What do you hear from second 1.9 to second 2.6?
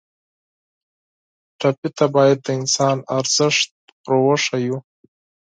ته باید د